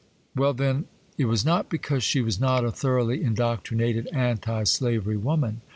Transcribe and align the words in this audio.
Well, 0.35 0.55
then, 0.55 0.85
it 1.19 1.25
was 1.25 1.45
not 1.45 1.69
because 1.69 2.01
she 2.01 2.21
was 2.21 2.39
not 2.39 2.65
a 2.65 2.71
thoroughly 2.71 3.21
indoctrinated 3.21 4.07
anti 4.11 4.63
slavery 4.63 5.15
woman. 5.17 5.61